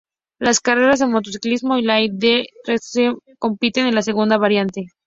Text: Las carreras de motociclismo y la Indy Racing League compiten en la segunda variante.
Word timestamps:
Las 0.39 0.61
carreras 0.61 0.97
de 0.97 1.05
motociclismo 1.05 1.77
y 1.77 1.83
la 1.83 2.01
Indy 2.01 2.47
Racing 2.65 3.01
League 3.01 3.19
compiten 3.37 3.85
en 3.85 3.93
la 3.93 4.01
segunda 4.01 4.39
variante. 4.39 4.87